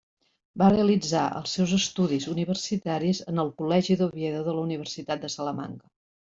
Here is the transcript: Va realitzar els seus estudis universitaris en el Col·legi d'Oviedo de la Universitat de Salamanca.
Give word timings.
Va 0.61 0.69
realitzar 0.71 1.25
els 1.39 1.53
seus 1.57 1.73
estudis 1.77 2.25
universitaris 2.33 3.23
en 3.35 3.45
el 3.45 3.53
Col·legi 3.61 4.01
d'Oviedo 4.03 4.43
de 4.51 4.59
la 4.59 4.67
Universitat 4.67 5.27
de 5.29 5.35
Salamanca. 5.39 5.97